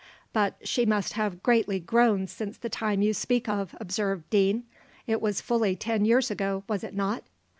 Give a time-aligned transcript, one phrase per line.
[0.33, 4.63] "But she must have greatly grown since the time you speak of," observed Deane:
[5.05, 7.23] "it was fully ten years ago, was it not?"